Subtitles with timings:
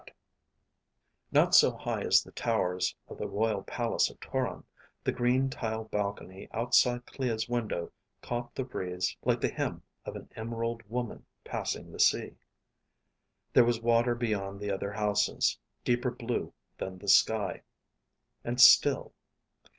[0.01, 0.15] He got.
[1.31, 4.63] Not so high as the towers of the Royal Palace of Toron,
[5.03, 7.91] the green tile balcony outside Clea's window
[8.23, 12.35] caught the breeze like the hem of an emerald woman passing the sea.
[13.53, 17.61] There was water beyond the other houses, deeper blue than the sky,
[18.43, 19.13] and still.